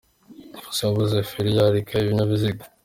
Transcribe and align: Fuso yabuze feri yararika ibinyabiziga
Fuso 0.61 0.81
yabuze 0.87 1.15
feri 1.29 1.49
yararika 1.57 1.93
ibinyabiziga 1.97 2.63